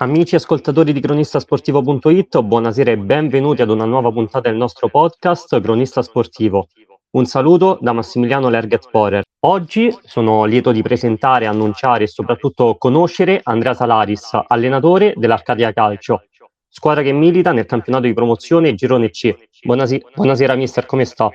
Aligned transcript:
Amici 0.00 0.36
ascoltatori 0.36 0.92
di 0.92 1.00
cronistasportivo.it, 1.00 2.40
buonasera 2.40 2.92
e 2.92 2.98
benvenuti 2.98 3.62
ad 3.62 3.70
una 3.70 3.84
nuova 3.84 4.12
puntata 4.12 4.48
del 4.48 4.56
nostro 4.56 4.88
podcast 4.88 5.60
Cronista 5.60 6.02
Sportivo. 6.02 6.68
Un 7.16 7.26
saluto 7.26 7.78
da 7.80 7.92
Massimiliano 7.92 8.48
Lerget 8.48 8.90
Porer. 8.92 9.24
Oggi 9.40 9.92
sono 10.04 10.44
lieto 10.44 10.70
di 10.70 10.82
presentare, 10.82 11.46
annunciare 11.46 12.04
e 12.04 12.06
soprattutto 12.06 12.76
conoscere 12.78 13.40
Andrea 13.42 13.74
Salaris, 13.74 14.38
allenatore 14.46 15.14
dell'Arcadia 15.16 15.72
Calcio, 15.72 16.22
squadra 16.68 17.02
che 17.02 17.10
milita 17.10 17.50
nel 17.50 17.66
campionato 17.66 18.06
di 18.06 18.12
promozione 18.12 18.74
Girone 18.74 19.10
C. 19.10 19.34
Buonasera, 19.62 20.10
buonasera 20.14 20.54
mister, 20.54 20.86
come 20.86 21.04
sta? 21.06 21.28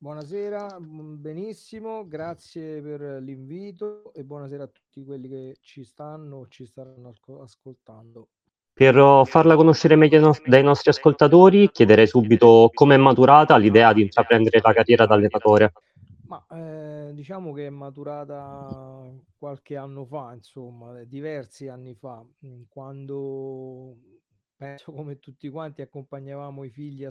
Buonasera, 0.00 0.78
benissimo, 0.78 2.06
grazie 2.06 2.80
per 2.80 3.20
l'invito 3.20 4.12
e 4.14 4.22
buonasera 4.22 4.62
a 4.62 4.68
tutti 4.68 5.02
quelli 5.02 5.28
che 5.28 5.56
ci 5.60 5.82
stanno 5.82 6.36
o 6.36 6.46
ci 6.46 6.66
staranno 6.66 7.12
ascoltando. 7.40 8.28
Per 8.72 9.22
farla 9.24 9.56
conoscere 9.56 9.96
meglio 9.96 10.32
dai 10.46 10.62
nostri 10.62 10.90
ascoltatori, 10.90 11.72
chiederei 11.72 12.06
subito 12.06 12.70
come 12.72 12.94
è 12.94 12.96
maturata 12.98 13.56
l'idea 13.56 13.92
di 13.92 14.02
intraprendere 14.02 14.60
la 14.62 14.72
carriera 14.72 15.04
da 15.04 15.14
allenatore. 15.14 15.72
Ma 16.28 16.46
eh, 16.48 17.10
diciamo 17.12 17.52
che 17.52 17.66
è 17.66 17.70
maturata 17.70 19.04
qualche 19.36 19.76
anno 19.76 20.04
fa, 20.04 20.32
insomma, 20.32 21.02
diversi 21.02 21.66
anni 21.66 21.96
fa, 21.96 22.24
quando 22.68 23.96
penso 24.54 24.92
come 24.92 25.18
tutti 25.18 25.48
quanti 25.48 25.82
accompagnavamo 25.82 26.62
i 26.62 26.70
figli 26.70 27.04
a, 27.04 27.10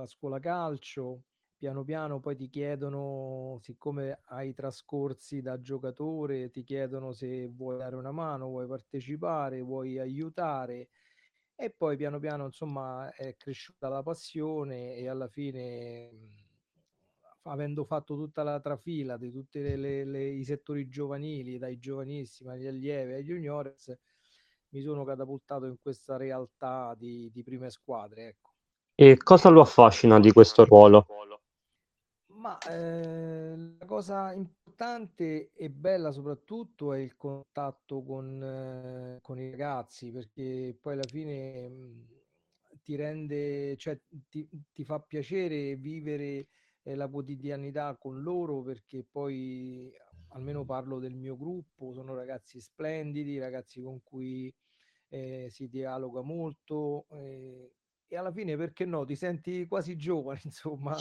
a 0.00 0.06
scuola 0.06 0.38
calcio 0.38 1.24
piano 1.62 1.84
piano 1.84 2.18
poi 2.18 2.34
ti 2.34 2.48
chiedono, 2.48 3.56
siccome 3.60 4.22
hai 4.30 4.52
trascorsi 4.52 5.42
da 5.42 5.60
giocatore, 5.60 6.50
ti 6.50 6.64
chiedono 6.64 7.12
se 7.12 7.46
vuoi 7.46 7.78
dare 7.78 7.94
una 7.94 8.10
mano, 8.10 8.48
vuoi 8.48 8.66
partecipare, 8.66 9.60
vuoi 9.60 9.96
aiutare 10.00 10.88
e 11.54 11.70
poi 11.70 11.96
piano 11.96 12.18
piano 12.18 12.46
insomma 12.46 13.12
è 13.14 13.36
cresciuta 13.36 13.88
la 13.88 14.02
passione 14.02 14.96
e 14.96 15.06
alla 15.06 15.28
fine 15.28 16.10
avendo 17.42 17.84
fatto 17.84 18.16
tutta 18.16 18.42
la 18.42 18.58
trafila 18.58 19.16
di 19.16 19.30
tutti 19.30 19.60
i 19.60 20.44
settori 20.44 20.88
giovanili, 20.88 21.58
dai 21.58 21.78
giovanissimi 21.78 22.50
agli 22.50 22.66
allievi 22.66 23.12
ai 23.12 23.22
juniores, 23.22 23.96
mi 24.70 24.80
sono 24.80 25.04
catapultato 25.04 25.66
in 25.66 25.76
questa 25.80 26.16
realtà 26.16 26.96
di, 26.98 27.30
di 27.32 27.44
prime 27.44 27.70
squadre. 27.70 28.26
Ecco. 28.26 28.50
E 28.96 29.16
cosa 29.16 29.48
lo 29.48 29.60
affascina 29.60 30.18
di 30.18 30.32
questo 30.32 30.64
ruolo? 30.64 31.06
Ma 32.42 32.60
eh, 32.64 33.54
la 33.78 33.86
cosa 33.86 34.32
importante 34.32 35.52
e 35.52 35.70
bella 35.70 36.10
soprattutto 36.10 36.92
è 36.92 36.98
il 36.98 37.16
contatto 37.16 38.02
con, 38.02 38.42
eh, 38.42 39.20
con 39.22 39.38
i 39.38 39.48
ragazzi, 39.48 40.10
perché 40.10 40.76
poi 40.80 40.94
alla 40.94 41.06
fine 41.06 41.68
mh, 41.68 41.72
mm, 41.72 42.04
ti 42.82 42.96
rende, 42.96 43.76
cioè 43.76 43.96
ti, 44.28 44.48
ti 44.72 44.82
fa 44.82 44.98
piacere 44.98 45.76
vivere 45.76 46.48
eh, 46.82 46.96
la 46.96 47.06
quotidianità 47.06 47.96
con 47.96 48.20
loro, 48.22 48.60
perché 48.62 49.06
poi 49.08 49.92
almeno 50.30 50.64
parlo 50.64 50.98
del 50.98 51.14
mio 51.14 51.36
gruppo, 51.36 51.92
sono 51.92 52.12
ragazzi 52.12 52.58
splendidi, 52.60 53.38
ragazzi 53.38 53.80
con 53.80 54.02
cui 54.02 54.52
eh, 55.10 55.46
si 55.48 55.68
dialoga 55.68 56.22
molto 56.22 57.06
eh, 57.12 57.70
e 58.12 58.16
alla 58.18 58.30
fine 58.30 58.58
perché 58.58 58.84
no, 58.84 59.06
ti 59.06 59.16
senti 59.16 59.66
quasi 59.66 59.96
giovane, 59.96 60.40
insomma, 60.44 60.94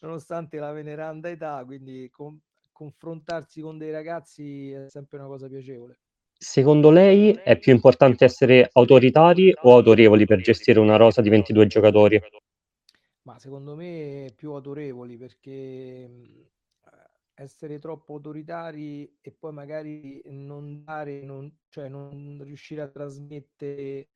nonostante 0.00 0.58
la 0.58 0.70
veneranda 0.70 1.30
età, 1.30 1.64
quindi 1.64 2.10
con, 2.10 2.38
confrontarsi 2.70 3.62
con 3.62 3.78
dei 3.78 3.90
ragazzi 3.90 4.70
è 4.72 4.86
sempre 4.90 5.16
una 5.16 5.26
cosa 5.26 5.48
piacevole. 5.48 5.98
Secondo 6.38 6.90
lei 6.90 7.32
è 7.32 7.58
più 7.58 7.72
importante 7.72 8.26
essere 8.26 8.68
autoritari 8.70 9.52
o 9.62 9.72
autorevoli 9.72 10.26
per 10.26 10.40
gestire 10.40 10.78
una 10.78 10.96
rosa 10.96 11.22
di 11.22 11.30
22 11.30 11.66
giocatori? 11.66 12.20
Ma 13.22 13.38
secondo 13.38 13.74
me 13.74 14.30
più 14.36 14.52
autorevoli 14.52 15.16
perché 15.16 16.06
mhmm, 16.06 16.46
essere 17.34 17.78
troppo 17.78 18.12
autoritari 18.12 19.18
e 19.22 19.32
poi 19.32 19.52
magari 19.52 20.20
non 20.26 20.84
dare, 20.84 21.22
non, 21.22 21.50
cioè 21.70 21.88
non 21.88 22.40
riuscire 22.44 22.82
a 22.82 22.88
trasmettere 22.88 24.08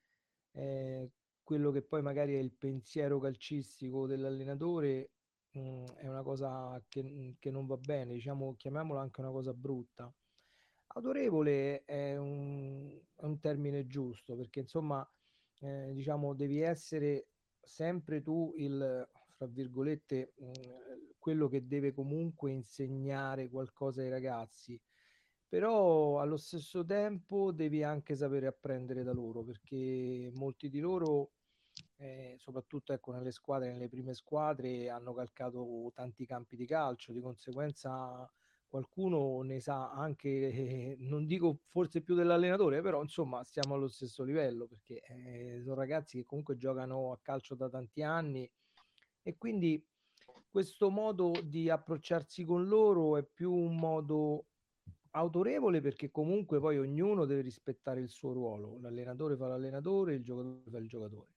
eh, 0.53 1.11
quello 1.43 1.71
che 1.71 1.83
poi 1.83 2.03
magari 2.03 2.35
è 2.35 2.39
il 2.39 2.53
pensiero 2.53 3.19
calcistico 3.19 4.07
dell'allenatore 4.07 5.11
mh, 5.53 5.61
mm, 5.61 5.85
è 5.97 6.09
una 6.09 6.23
cosa 6.23 6.83
che, 6.89 7.03
mm, 7.03 7.31
che, 7.39 7.51
non 7.51 7.67
va 7.67 7.77
bene, 7.77 8.15
diciamo, 8.15 8.55
chiamiamola 8.57 9.01
anche 9.01 9.21
una 9.21 9.31
cosa 9.31 9.53
brutta. 9.53 10.13
Autorevole 10.95 11.85
è 11.85 12.17
un, 12.19 13.01
è 13.17 13.25
un 13.25 13.41
termine 13.41 13.87
giusto 13.87 14.37
perché 14.37 14.61
insomma, 14.61 15.09
eh, 15.61 15.93
diciamo, 15.95 16.35
devi 16.35 16.61
essere 16.61 17.29
sempre 17.61 18.23
tu 18.23 18.53
il, 18.57 19.09
fra 19.37 19.47
virgolette, 19.47 20.35
mh, 20.37 20.45
mm, 20.47 20.51
quello 21.19 21.49
che 21.49 21.67
deve 21.67 21.93
comunque 21.93 22.51
insegnare 22.51 23.49
qualcosa 23.49 24.03
ai 24.03 24.11
ragazzi 24.11 24.81
però 25.53 26.19
allo 26.19 26.39
stesso 26.39 26.83
tempo 26.83 27.53
devi 27.53 27.83
anche 27.83 28.17
sapere 28.17 28.47
apprendere 28.47 29.03
da 29.03 29.13
loro 29.13 29.43
perché 29.43 30.31
molti 30.33 30.71
di 30.71 30.81
loro 30.81 31.33
eh, 31.99 32.37
soprattutto 32.39 32.95
ecco, 32.95 33.13
nelle 33.13 33.33
squadre, 33.33 33.71
nelle 33.71 33.91
prime 33.91 34.15
squadre 34.15 34.89
hanno 34.89 35.13
calcato 35.13 35.93
tanti 35.95 36.25
campi 36.25 36.57
di 36.57 36.65
calcio, 36.65 37.13
di 37.13 37.21
conseguenza 37.21 38.27
qualcuno 38.67 39.43
ne 39.43 39.61
sa 39.61 39.91
anche, 39.91 40.31
eh, 40.31 40.97
non 41.01 41.27
dico 41.27 41.59
forse 41.69 42.01
più 42.01 42.15
dell'allenatore, 42.15 42.81
però 42.81 43.03
insomma 43.03 43.45
stiamo 43.45 43.75
allo 43.75 43.89
stesso 43.89 44.23
livello 44.23 44.67
perché 44.67 45.03
eh, 45.03 45.61
sono 45.61 45.75
ragazzi 45.75 46.17
che 46.17 46.25
comunque 46.25 46.57
giocano 46.57 47.13
a 47.13 47.19
calcio 47.21 47.55
da 47.55 47.69
tanti 47.69 48.03
anni. 48.03 48.51
E 49.21 49.37
quindi 49.37 49.87
questo 50.51 50.89
modo 50.89 51.33
di 51.45 51.69
approcciarsi 51.69 52.43
con 52.43 52.67
loro 52.67 53.19
è 53.19 53.23
più 53.23 53.53
un 53.53 53.77
modo 53.77 54.47
autorevole 55.13 55.81
perché 55.81 56.11
comunque 56.11 56.61
poi 56.61 56.79
ognuno 56.79 57.25
deve 57.25 57.43
rispettare 57.43 58.01
il 58.01 58.09
suo 58.09 58.33
ruolo, 58.33 58.79
l'allenatore 58.81 59.37
fa 59.37 59.47
l'allenatore, 59.49 60.15
il 60.15 60.23
giocatore 60.23 60.63
fa 60.71 60.79
il 60.79 60.89
giocatore. 60.89 61.29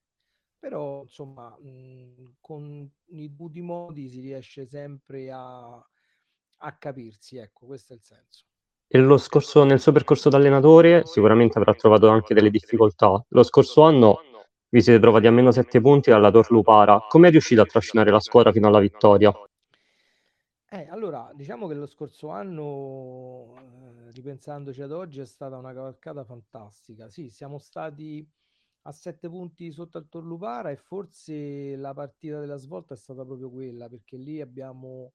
Però 0.58 1.02
insomma, 1.02 1.56
mh, 1.58 2.36
con 2.40 2.90
i 3.06 3.28
dovuti 3.30 3.60
modi 3.60 4.08
si 4.08 4.20
riesce 4.20 4.66
sempre 4.66 5.30
a, 5.30 5.74
a 6.58 6.76
capirsi, 6.78 7.36
ecco, 7.36 7.66
questo 7.66 7.92
è 7.92 7.96
il 7.96 8.02
senso. 8.02 8.44
E 8.88 8.98
lo 8.98 9.18
scorso, 9.18 9.64
nel 9.64 9.80
suo 9.80 9.92
percorso 9.92 10.28
da 10.28 10.36
allenatore 10.38 11.04
sicuramente 11.06 11.58
avrà 11.58 11.74
trovato 11.74 12.08
anche 12.08 12.34
delle 12.34 12.50
difficoltà. 12.50 13.24
Lo 13.28 13.42
scorso 13.42 13.82
anno 13.82 14.20
vi 14.68 14.80
siete 14.80 15.00
trovati 15.00 15.26
a 15.26 15.32
meno 15.32 15.50
7 15.52 15.80
punti 15.80 16.10
dalla 16.10 16.30
Torlupara. 16.30 17.04
Come 17.06 17.28
è 17.28 17.30
riuscito 17.30 17.60
a 17.60 17.66
trascinare 17.66 18.10
la 18.10 18.20
squadra 18.20 18.52
fino 18.52 18.68
alla 18.68 18.80
vittoria? 18.80 19.32
Eh, 20.68 20.88
allora, 20.88 21.30
diciamo 21.32 21.68
che 21.68 21.74
lo 21.74 21.86
scorso 21.86 22.28
anno, 22.30 23.54
eh, 24.08 24.10
ripensandoci 24.10 24.82
ad 24.82 24.90
oggi, 24.90 25.20
è 25.20 25.24
stata 25.26 25.56
una 25.56 25.72
cavalcata 25.72 26.24
fantastica. 26.24 27.08
Sì, 27.08 27.30
siamo 27.30 27.58
stati 27.58 28.28
a 28.82 28.92
sette 28.92 29.28
punti 29.28 29.70
sotto 29.72 29.98
al 29.98 30.08
Torlupara 30.08 30.70
e 30.70 30.76
forse 30.76 31.76
la 31.76 31.94
partita 31.94 32.40
della 32.40 32.56
svolta 32.56 32.94
è 32.94 32.96
stata 32.96 33.24
proprio 33.24 33.50
quella, 33.50 33.88
perché 33.88 34.16
lì 34.16 34.40
abbiamo, 34.40 35.14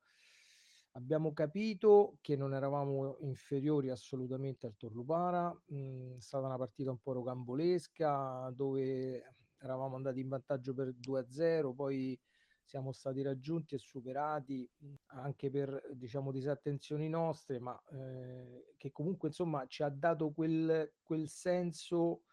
abbiamo 0.92 1.34
capito 1.34 2.18
che 2.22 2.36
non 2.36 2.54
eravamo 2.54 3.18
inferiori 3.22 3.90
assolutamente 3.90 4.66
al 4.68 4.76
Torlupara. 4.78 5.54
Mm, 5.74 6.16
è 6.16 6.20
stata 6.22 6.46
una 6.46 6.58
partita 6.58 6.92
un 6.92 7.00
po' 7.00 7.12
rocambolesca, 7.14 8.52
dove 8.56 9.36
eravamo 9.58 9.96
andati 9.96 10.20
in 10.22 10.28
vantaggio 10.30 10.74
per 10.74 10.94
2-0, 10.94 11.74
poi 11.74 12.18
siamo 12.64 12.92
stati 12.92 13.22
raggiunti 13.22 13.76
e 13.76 13.80
superati 13.80 14.70
anche 15.08 15.50
per 15.50 15.90
diciamo 15.94 16.32
disattenzioni 16.32 17.10
nostre, 17.10 17.60
ma 17.60 17.80
eh, 17.92 18.74
che 18.78 18.92
comunque 18.92 19.30
insomma 19.30 19.66
ci 19.68 19.84
ha 19.84 19.90
dato 19.90 20.32
quel, 20.32 20.94
quel 21.04 21.28
senso 21.28 22.24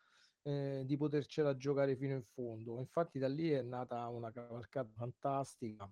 eh, 0.42 0.82
di 0.86 0.96
potercela 0.96 1.56
giocare 1.56 1.96
fino 1.96 2.14
in 2.14 2.24
fondo. 2.24 2.78
Infatti 2.78 3.18
da 3.18 3.28
lì 3.28 3.50
è 3.50 3.62
nata 3.62 4.06
una 4.08 4.30
cavalcata 4.30 4.90
fantastica. 4.94 5.90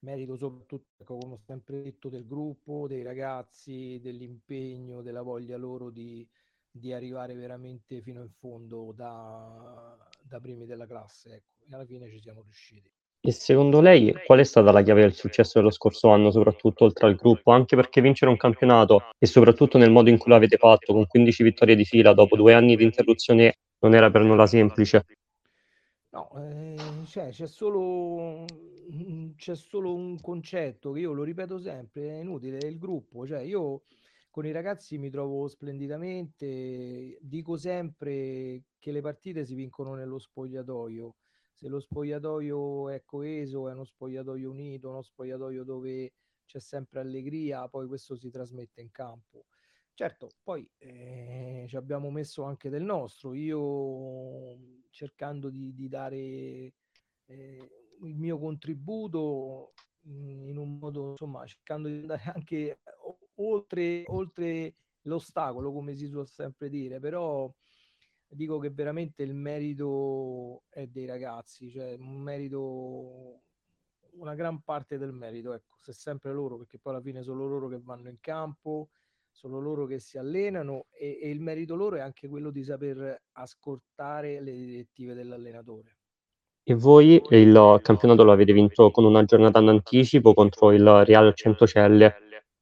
Merito 0.00 0.36
soprattutto, 0.36 0.86
ecco, 0.96 1.18
come 1.18 1.34
ho 1.34 1.38
sempre 1.38 1.82
detto, 1.82 2.08
del 2.08 2.24
gruppo, 2.24 2.86
dei 2.86 3.02
ragazzi, 3.02 3.98
dell'impegno, 4.00 5.02
della 5.02 5.22
voglia 5.22 5.56
loro 5.56 5.90
di, 5.90 6.26
di 6.70 6.92
arrivare 6.92 7.34
veramente 7.34 8.00
fino 8.00 8.22
in 8.22 8.30
fondo 8.30 8.92
da, 8.92 10.08
da 10.22 10.38
primi 10.40 10.66
della 10.66 10.86
classe. 10.86 11.34
Ecco. 11.34 11.64
E 11.64 11.74
alla 11.74 11.84
fine 11.84 12.08
ci 12.08 12.20
siamo 12.20 12.42
riusciti. 12.42 12.97
E 13.20 13.32
secondo 13.32 13.80
lei 13.80 14.14
qual 14.24 14.38
è 14.38 14.44
stata 14.44 14.70
la 14.70 14.82
chiave 14.82 15.00
del 15.00 15.14
successo 15.14 15.58
dello 15.58 15.70
scorso 15.70 16.08
anno, 16.08 16.30
soprattutto 16.30 16.84
oltre 16.84 17.06
al 17.08 17.16
gruppo? 17.16 17.50
Anche 17.50 17.74
perché 17.74 18.00
vincere 18.00 18.30
un 18.30 18.36
campionato 18.36 19.02
e 19.18 19.26
soprattutto 19.26 19.76
nel 19.76 19.90
modo 19.90 20.08
in 20.08 20.18
cui 20.18 20.30
l'avete 20.30 20.56
fatto, 20.56 20.92
con 20.92 21.06
15 21.06 21.42
vittorie 21.42 21.74
di 21.74 21.84
fila 21.84 22.12
dopo 22.14 22.36
due 22.36 22.54
anni 22.54 22.76
di 22.76 22.84
interruzione, 22.84 23.56
non 23.80 23.94
era 23.94 24.10
per 24.10 24.22
nulla 24.22 24.46
semplice. 24.46 25.04
No, 26.10 26.30
eh, 26.38 26.76
cioè, 27.06 27.28
c'è 27.28 27.46
solo, 27.46 28.44
c'è 29.36 29.54
solo 29.54 29.94
un 29.94 30.20
concetto 30.20 30.92
che 30.92 31.00
io 31.00 31.12
lo 31.12 31.22
ripeto 31.22 31.58
sempre, 31.58 32.10
è 32.10 32.20
inutile, 32.20 32.58
è 32.58 32.66
il 32.66 32.78
gruppo. 32.78 33.26
Cioè, 33.26 33.40
io 33.40 33.82
con 34.30 34.46
i 34.46 34.52
ragazzi 34.52 34.96
mi 34.96 35.10
trovo 35.10 35.48
splendidamente, 35.48 37.18
dico 37.20 37.56
sempre 37.56 38.62
che 38.78 38.92
le 38.92 39.00
partite 39.00 39.44
si 39.44 39.54
vincono 39.54 39.94
nello 39.94 40.18
spogliatoio, 40.18 41.14
se 41.58 41.66
lo 41.66 41.80
spogliatoio 41.80 42.88
è 42.88 43.02
coeso, 43.04 43.68
è 43.68 43.72
uno 43.72 43.82
spogliatoio 43.82 44.48
unito, 44.48 44.90
uno 44.90 45.02
spogliatoio 45.02 45.64
dove 45.64 46.12
c'è 46.46 46.60
sempre 46.60 47.00
allegria, 47.00 47.68
poi 47.68 47.88
questo 47.88 48.14
si 48.14 48.30
trasmette 48.30 48.80
in 48.80 48.92
campo. 48.92 49.46
Certo, 49.92 50.28
poi 50.44 50.70
eh, 50.78 51.64
ci 51.68 51.74
abbiamo 51.74 52.10
messo 52.10 52.44
anche 52.44 52.68
del 52.70 52.84
nostro, 52.84 53.34
io 53.34 54.56
cercando 54.90 55.50
di, 55.50 55.74
di 55.74 55.88
dare 55.88 56.16
eh, 56.16 57.70
il 58.02 58.16
mio 58.16 58.38
contributo 58.38 59.72
in 60.02 60.56
un 60.56 60.78
modo, 60.78 61.10
insomma, 61.10 61.44
cercando 61.44 61.88
di 61.88 61.96
andare 61.98 62.22
anche 62.32 62.78
oltre, 63.34 64.04
oltre 64.06 64.76
l'ostacolo, 65.02 65.72
come 65.72 65.96
si 65.96 66.06
suol 66.06 66.28
sempre 66.28 66.68
dire, 66.68 67.00
però 67.00 67.52
dico 68.28 68.58
che 68.58 68.70
veramente 68.70 69.22
il 69.22 69.34
merito 69.34 70.62
è 70.68 70.86
dei 70.86 71.06
ragazzi, 71.06 71.70
cioè 71.70 71.94
un 71.98 72.20
merito, 72.20 73.40
una 74.12 74.34
gran 74.34 74.60
parte 74.62 74.98
del 74.98 75.12
merito, 75.12 75.52
ecco, 75.52 75.76
se 75.80 75.92
sempre 75.92 76.32
loro, 76.32 76.58
perché 76.58 76.78
poi 76.78 76.94
alla 76.94 77.02
fine 77.02 77.22
sono 77.22 77.46
loro 77.46 77.68
che 77.68 77.80
vanno 77.82 78.08
in 78.08 78.18
campo, 78.20 78.88
sono 79.30 79.60
loro 79.60 79.86
che 79.86 79.98
si 80.00 80.18
allenano 80.18 80.86
e, 80.90 81.18
e 81.22 81.30
il 81.30 81.40
merito 81.40 81.76
loro 81.76 81.96
è 81.96 82.00
anche 82.00 82.28
quello 82.28 82.50
di 82.50 82.64
saper 82.64 83.22
ascoltare 83.32 84.40
le 84.40 84.52
direttive 84.52 85.14
dell'allenatore. 85.14 85.96
E 86.64 86.74
voi 86.74 87.22
il 87.30 87.80
campionato 87.82 88.24
lo 88.24 88.32
avete 88.32 88.52
vinto 88.52 88.90
con 88.90 89.04
una 89.04 89.24
giornata 89.24 89.58
in 89.58 89.68
anticipo 89.68 90.34
contro 90.34 90.72
il 90.72 91.04
Real 91.04 91.32
Centocelle. 91.34 92.14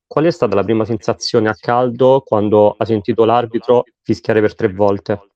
Qual 0.07 0.25
è 0.25 0.31
stata 0.31 0.55
la 0.55 0.63
prima 0.63 0.85
sensazione 0.85 1.49
a 1.49 1.55
caldo 1.55 2.23
quando 2.25 2.77
ha 2.79 2.85
sentito 2.85 3.25
l'arbitro 3.25 3.83
fischiare 4.03 4.41
per 4.41 4.55
tre 4.55 4.73
volte? 4.73 5.36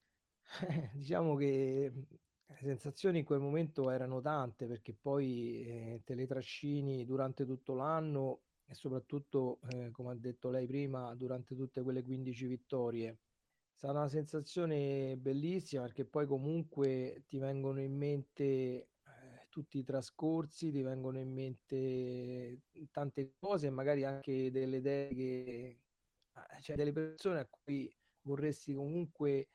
diciamo 0.95 1.37
che 1.37 1.93
le 2.47 2.57
sensazioni 2.57 3.21
in 3.21 3.25
quel 3.25 3.39
momento 3.41 3.91
erano 3.91 4.21
tante 4.21 4.67
perché 4.67 4.95
poi 5.01 5.63
eh, 5.65 6.03
te 6.05 6.15
le 6.15 6.27
trascini 6.27 7.05
durante 7.05 7.47
tutto 7.47 7.75
l'anno 7.75 8.43
e 8.67 8.75
soprattutto, 8.75 9.61
eh, 9.71 9.91
come 9.91 10.13
ha 10.13 10.15
detto 10.15 10.51
lei 10.51 10.67
prima, 10.67 11.15
durante 11.15 11.57
tutte 11.57 11.83
quelle 11.83 12.03
15 12.05 12.47
vittorie. 12.47 13.19
Stata 13.75 13.99
una 13.99 14.09
sensazione 14.09 15.17
bellissima 15.17 15.83
perché 15.83 16.05
poi 16.05 16.27
comunque 16.27 17.25
ti 17.27 17.39
vengono 17.39 17.81
in 17.81 17.97
mente 17.97 18.43
eh, 18.43 18.89
tutti 19.49 19.79
i 19.79 19.85
trascorsi, 19.85 20.71
ti 20.71 20.83
vengono 20.83 21.19
in 21.19 21.33
mente 21.33 22.61
tante 22.91 23.35
cose 23.39 23.69
e 23.69 23.71
magari 23.71 24.05
anche 24.05 24.51
delle 24.51 24.77
idee 24.77 25.15
che, 25.15 25.81
cioè 26.61 26.77
delle 26.77 26.93
persone 26.93 27.41
a 27.41 27.49
cui 27.49 27.93
vorresti 28.23 28.75
comunque 28.75 29.49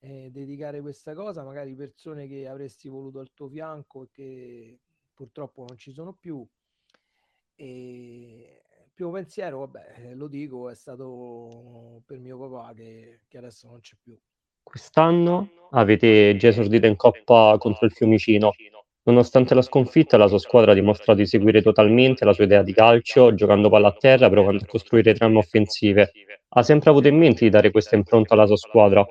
eh, 0.00 0.30
dedicare 0.30 0.80
questa 0.80 1.14
cosa, 1.14 1.42
magari 1.42 1.74
persone 1.74 2.28
che 2.28 2.46
avresti 2.46 2.88
voluto 2.88 3.18
al 3.18 3.32
tuo 3.34 3.48
fianco 3.48 4.04
e 4.04 4.08
che 4.12 4.78
purtroppo 5.12 5.64
non 5.66 5.76
ci 5.76 5.92
sono 5.92 6.12
più. 6.12 6.46
E 7.54 8.62
il 8.84 8.90
primo 8.94 9.10
pensiero, 9.10 9.58
vabbè, 9.60 10.14
lo 10.14 10.28
dico, 10.28 10.70
è 10.70 10.74
stato 10.74 12.02
per 12.06 12.18
mio 12.18 12.38
papà 12.38 12.72
che, 12.74 13.20
che 13.26 13.38
adesso 13.38 13.68
non 13.68 13.80
c'è 13.80 13.96
più. 14.00 14.16
Quest'anno 14.62 15.48
avete 15.70 16.36
già 16.36 16.48
esordito 16.48 16.86
in 16.86 16.96
Coppa 16.96 17.56
contro 17.58 17.86
il 17.86 17.92
Fiumicino. 17.92 18.52
Nonostante 19.04 19.54
la 19.54 19.62
sconfitta, 19.62 20.18
la 20.18 20.28
sua 20.28 20.38
squadra 20.38 20.72
ha 20.72 20.74
dimostrato 20.74 21.20
di 21.20 21.26
seguire 21.26 21.62
totalmente 21.62 22.26
la 22.26 22.34
sua 22.34 22.44
idea 22.44 22.62
di 22.62 22.74
calcio, 22.74 23.34
giocando 23.34 23.70
palla 23.70 23.88
a 23.88 23.96
terra, 23.98 24.28
provando 24.28 24.62
a 24.62 24.66
costruire 24.66 25.14
trame 25.14 25.38
offensive. 25.38 26.12
Ha 26.48 26.62
sempre 26.62 26.90
avuto 26.90 27.08
in 27.08 27.16
mente 27.16 27.44
di 27.44 27.50
dare 27.50 27.70
questa 27.70 27.96
impronta 27.96 28.34
alla 28.34 28.46
sua 28.46 28.58
squadra? 28.58 29.06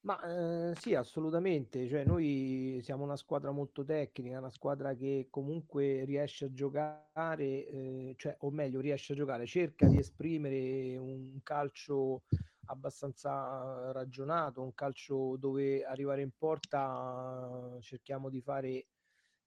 Ma 0.00 0.70
eh, 0.70 0.74
sì, 0.76 0.94
assolutamente. 0.94 1.88
Cioè, 1.88 2.04
noi 2.04 2.80
siamo 2.82 3.04
una 3.04 3.16
squadra 3.16 3.50
molto 3.50 3.84
tecnica, 3.84 4.38
una 4.38 4.50
squadra 4.50 4.94
che 4.94 5.26
comunque 5.30 6.04
riesce 6.04 6.46
a 6.46 6.52
giocare, 6.52 7.66
eh, 7.66 8.14
cioè, 8.16 8.36
o 8.40 8.50
meglio, 8.50 8.80
riesce 8.80 9.12
a 9.12 9.16
giocare, 9.16 9.44
cerca 9.46 9.86
di 9.86 9.98
esprimere 9.98 10.96
un 10.96 11.40
calcio 11.42 12.22
abbastanza 12.66 13.92
ragionato, 13.92 14.62
un 14.62 14.74
calcio 14.74 15.36
dove 15.36 15.84
arrivare 15.84 16.22
in 16.22 16.30
porta 16.36 17.76
cerchiamo 17.80 18.28
di 18.28 18.40
fare 18.40 18.86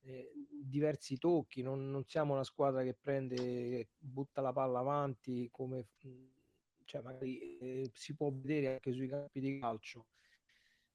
eh, 0.01 0.31
diversi 0.63 1.18
tocchi, 1.18 1.62
non, 1.62 1.89
non, 1.92 2.03
siamo 2.06 2.33
una 2.33 2.44
squadra 2.44 2.83
che 2.83 2.95
prende, 3.00 3.89
butta 3.98 4.42
la 4.42 4.51
palla 4.51 4.80
avanti 4.80 5.50
come 5.51 5.86
cioè 6.86 7.01
magari 7.01 7.57
eh, 7.59 7.92
si 7.94 8.15
può 8.15 8.31
vedere 8.33 8.74
anche 8.74 8.92
sui 8.92 9.07
campi 9.07 9.39
di 9.39 9.59
calcio 9.59 10.07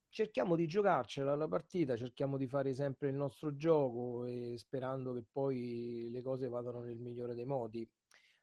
cerchiamo 0.08 0.56
di 0.56 0.66
giocarcela 0.66 1.34
la 1.36 1.48
partita, 1.48 1.96
cerchiamo 1.96 2.36
di 2.36 2.46
fare 2.46 2.74
sempre 2.74 3.08
il 3.08 3.14
nostro 3.16 3.54
gioco 3.56 4.24
e 4.24 4.54
sperando 4.58 5.12
che 5.14 5.24
poi 5.30 6.08
le 6.10 6.22
cose 6.22 6.48
vadano 6.48 6.80
nel 6.80 6.98
migliore 6.98 7.34
dei 7.34 7.44
modi. 7.44 7.88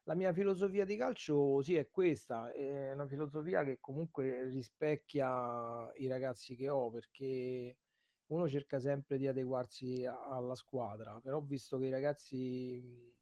La 0.04 0.14
mia 0.14 0.32
filosofia 0.32 0.84
di 0.84 0.96
calcio 0.96 1.62
sì 1.62 1.76
è 1.76 1.88
questa, 1.90 2.52
è 2.52 2.92
una 2.92 3.06
filosofia 3.06 3.64
che 3.64 3.78
comunque 3.80 4.44
rispecchia 4.50 5.90
i 5.96 6.06
ragazzi 6.06 6.56
che 6.56 6.68
ho 6.68 6.90
perché 6.90 7.78
uno 8.26 8.48
cerca 8.48 8.78
sempre 8.80 9.16
di 9.18 9.26
adeguarsi 9.26 10.04
alla 10.06 10.54
squadra, 10.54 11.20
però 11.20 11.40
visto 11.40 11.78
che 11.78 11.86
i 11.86 11.90
ragazzi 11.90 13.14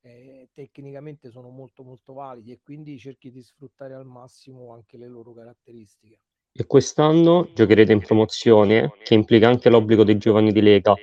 eh, 0.00 0.50
tecnicamente 0.52 1.30
sono 1.30 1.50
molto 1.50 1.82
molto 1.84 2.12
validi 2.14 2.52
e 2.52 2.60
quindi 2.60 2.98
cerchi 2.98 3.30
di 3.30 3.42
sfruttare 3.42 3.94
al 3.94 4.06
massimo 4.06 4.72
anche 4.72 4.96
le 4.98 5.08
loro 5.08 5.32
caratteristiche. 5.34 6.20
E 6.56 6.66
quest'anno 6.66 7.50
giocherete 7.52 7.90
in 7.90 7.98
promozione, 7.98 8.92
che 9.02 9.14
implica 9.14 9.48
anche 9.48 9.68
l'obbligo 9.68 10.04
dei 10.04 10.16
giovani 10.18 10.52
di 10.52 10.60
Lega. 10.60 10.94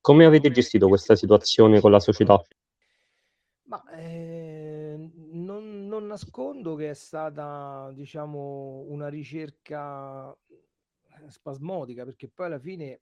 Come 0.00 0.24
avete 0.24 0.52
gestito 0.52 0.86
questa 0.86 1.16
situazione 1.16 1.80
con 1.80 1.90
la 1.90 1.98
società? 1.98 2.40
Ma 3.64 3.82
eh, 3.96 5.10
non, 5.32 5.88
non, 5.88 6.06
nascondo 6.06 6.76
che 6.76 6.90
è 6.90 6.94
stata, 6.94 7.90
diciamo, 7.92 8.84
una 8.86 9.08
ricerca 9.08 10.32
spasmodica, 11.26 12.04
perché 12.04 12.28
poi 12.28 12.46
alla 12.46 12.60
fine 12.60 13.00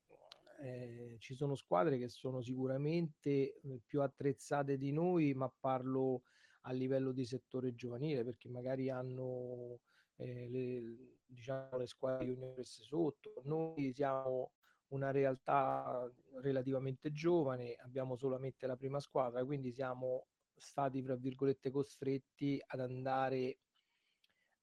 eh, 0.63 1.17
ci 1.19 1.35
sono 1.35 1.55
squadre 1.55 1.99
che 1.99 2.09
sono 2.09 2.41
sicuramente 2.41 3.61
più 3.85 4.01
attrezzate 4.01 4.79
di 4.79 4.91
noi, 4.91 5.35
ma 5.35 5.53
parlo 5.61 6.23
a 6.63 6.73
livello 6.73 7.13
di 7.13 7.27
settore 7.27 7.75
giovanile, 7.75 8.25
perché 8.25 8.49
magari 8.49 8.89
hanno 8.89 9.81
eh, 10.21 10.49
le, 10.49 11.19
diciamo, 11.27 11.79
le 11.79 11.87
squadre 11.87 12.27
junior 12.27 12.55
messe 12.57 12.83
sotto. 12.83 13.43
Noi 13.45 13.93
siamo 13.93 14.53
una 14.89 15.11
realtà 15.11 16.11
relativamente 16.43 17.13
giovane, 17.13 17.75
abbiamo 17.85 18.17
solamente 18.17 18.67
la 18.67 18.77
prima 18.77 19.01
squadra, 19.01 19.45
quindi 19.45 19.73
siamo 19.73 20.27
stati, 20.55 21.03
fra 21.03 21.17
virgolette, 21.17 21.71
costretti 21.71 22.61
ad 22.67 22.81
andare 22.81 23.59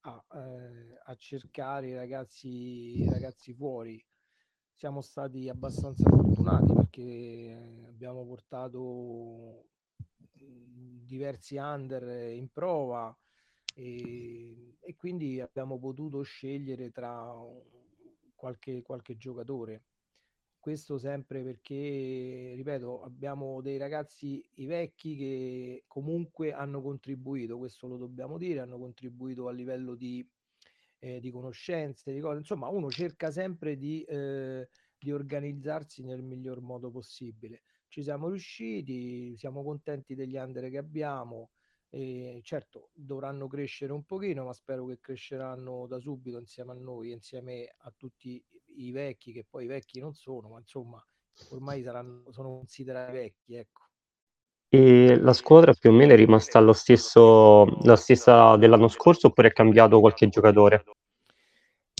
a, 0.01 0.25
eh, 0.33 0.99
a 1.03 1.15
cercare 1.15 1.95
ragazzi, 1.95 3.05
ragazzi 3.09 3.53
fuori. 3.53 4.03
Siamo 4.73 5.01
stati 5.01 5.49
abbastanza 5.49 6.07
fortunati 6.07 6.71
perché 6.73 7.83
abbiamo 7.87 8.25
portato 8.25 9.69
diversi 11.07 11.57
under 11.57 12.31
in 12.33 12.49
prova, 12.49 13.17
e, 13.77 14.75
e 14.79 14.95
quindi 14.95 15.39
abbiamo 15.39 15.77
potuto 15.77 16.23
scegliere 16.23 16.89
tra 16.89 17.31
qualche, 18.33 18.81
qualche 18.81 19.17
giocatore. 19.17 19.83
Questo 20.59 20.97
sempre 20.97 21.43
perché, 21.43 22.53
ripeto, 22.55 23.03
abbiamo 23.03 23.61
dei 23.61 23.77
ragazzi, 23.77 24.43
i 24.55 24.65
vecchi, 24.65 25.15
che 25.15 25.83
comunque 25.87 26.51
hanno 26.51 26.81
contribuito, 26.81 27.57
questo 27.57 27.87
lo 27.87 27.97
dobbiamo 27.97 28.37
dire, 28.37 28.61
hanno 28.61 28.79
contribuito 28.79 29.47
a 29.47 29.51
livello 29.51 29.95
di, 29.95 30.27
eh, 30.99 31.19
di 31.19 31.29
conoscenze, 31.29 32.11
di 32.11 32.19
cose. 32.19 32.39
Insomma, 32.39 32.67
uno 32.69 32.89
cerca 32.89 33.29
sempre 33.29 33.77
di, 33.77 34.01
eh, 34.03 34.67
di 34.97 35.11
organizzarsi 35.11 36.03
nel 36.03 36.23
miglior 36.23 36.61
modo 36.61 36.89
possibile. 36.89 37.61
Ci 37.87 38.01
siamo 38.01 38.27
riusciti, 38.27 39.37
siamo 39.37 39.63
contenti 39.63 40.15
degli 40.15 40.35
under 40.35 40.69
che 40.69 40.79
abbiamo, 40.79 41.51
e 41.89 42.41
certo 42.43 42.89
dovranno 42.93 43.47
crescere 43.47 43.93
un 43.93 44.03
pochino, 44.03 44.43
ma 44.43 44.53
spero 44.53 44.85
che 44.85 44.99
cresceranno 44.99 45.87
da 45.87 45.99
subito 45.99 46.37
insieme 46.37 46.71
a 46.71 46.75
noi, 46.75 47.11
insieme 47.11 47.73
a 47.79 47.93
tutti 47.95 48.43
i 48.75 48.91
vecchi, 48.91 49.31
che 49.31 49.45
poi 49.49 49.65
vecchi 49.67 49.99
non 49.99 50.13
sono, 50.13 50.49
ma 50.49 50.59
insomma 50.59 51.03
ormai 51.49 51.83
saranno, 51.83 52.31
sono 52.31 52.57
considerati 52.57 53.13
vecchi, 53.13 53.55
ecco. 53.55 53.81
E 54.69 55.17
la 55.17 55.33
squadra 55.33 55.73
più 55.73 55.91
o 55.91 55.93
meno 55.93 56.11
è 56.11 56.15
rimasta 56.17 56.57
allo 56.57 56.73
stesso, 56.73 57.65
la 57.83 57.95
stessa 57.95 58.57
dell'anno 58.57 58.89
scorso 58.89 59.27
oppure 59.27 59.47
è 59.47 59.53
cambiato 59.53 60.01
qualche 60.01 60.27
giocatore? 60.27 60.83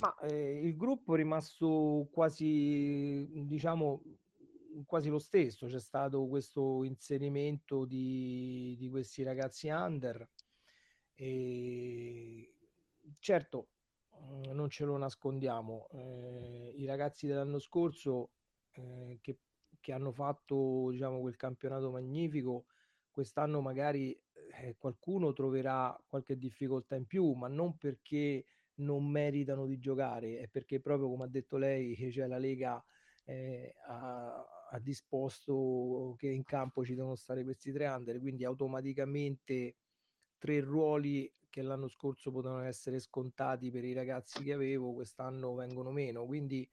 Ma 0.02 0.14
eh, 0.28 0.60
il 0.62 0.76
gruppo 0.76 1.14
è 1.14 1.16
rimasto 1.16 2.08
quasi, 2.12 3.26
diciamo, 3.46 4.02
quasi 4.86 5.08
lo 5.08 5.18
stesso, 5.18 5.66
c'è 5.66 5.80
stato 5.80 6.26
questo 6.26 6.84
inserimento 6.84 7.84
di, 7.84 8.76
di 8.78 8.88
questi 8.88 9.22
ragazzi 9.22 9.68
under 9.68 10.28
E 11.14 12.52
certo, 13.18 13.68
mm, 14.16 14.52
non 14.52 14.68
ce 14.70 14.84
lo 14.84 14.96
nascondiamo, 14.96 15.88
eh, 15.92 16.72
i 16.76 16.84
ragazzi 16.86 17.26
dell'anno 17.26 17.58
scorso 17.58 18.30
eh, 18.72 19.18
che, 19.20 19.38
che, 19.80 19.92
hanno 19.92 20.12
fatto 20.12 20.88
diciamo, 20.90 21.20
quel 21.20 21.36
campionato 21.36 21.90
magnifico, 21.90 22.66
quest'anno 23.10 23.60
magari 23.60 24.18
eh, 24.60 24.76
qualcuno 24.78 25.32
troverà 25.32 25.98
qualche 26.08 26.38
difficoltà 26.38 26.96
in 26.96 27.06
più, 27.06 27.32
ma 27.32 27.48
non 27.48 27.76
perché 27.76 28.44
non 28.78 29.04
meritano 29.10 29.66
di 29.66 29.78
giocare, 29.78 30.38
è 30.38 30.48
perché 30.48 30.80
proprio 30.80 31.08
come 31.08 31.24
ha 31.24 31.28
detto 31.28 31.56
lei, 31.56 31.96
cioè 32.12 32.26
la 32.26 32.38
Lega 32.38 32.82
eh, 33.24 33.74
ha, 33.86 34.46
ha, 34.70 34.78
disposto 34.80 36.14
che 36.18 36.28
in 36.28 36.44
campo 36.44 36.84
ci 36.84 36.94
devono 36.94 37.14
stare 37.16 37.42
questi 37.44 37.72
tre 37.72 37.86
under, 37.88 38.18
quindi 38.20 38.44
automaticamente 38.44 39.76
tre 40.38 40.60
ruoli 40.60 41.32
che 41.50 41.62
l'anno 41.62 41.88
scorso 41.88 42.30
potevano 42.30 42.64
essere 42.64 42.98
scontati 43.00 43.70
per 43.70 43.84
i 43.84 43.92
ragazzi 43.94 44.42
che 44.44 44.52
avevo, 44.52 44.92
quest'anno 44.94 45.54
vengono 45.54 45.90
meno. 45.90 46.26
Quindi 46.26 46.68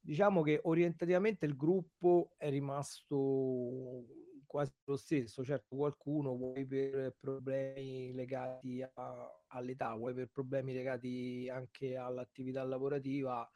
diciamo 0.00 0.42
che 0.42 0.60
orientativamente 0.62 1.46
il 1.46 1.56
gruppo 1.56 2.32
è 2.36 2.50
rimasto 2.50 4.06
quasi 4.46 4.72
lo 4.84 4.96
stesso. 4.96 5.44
Certo, 5.44 5.76
qualcuno 5.76 6.36
vuoi 6.36 6.66
per 6.66 7.14
problemi 7.18 8.12
legati 8.12 8.82
a, 8.82 9.42
all'età, 9.48 9.94
vuoi 9.94 10.14
per 10.14 10.28
problemi 10.28 10.72
legati 10.72 11.48
anche 11.50 11.96
all'attività 11.96 12.64
lavorativa, 12.64 13.48